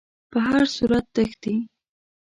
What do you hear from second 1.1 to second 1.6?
تښتي.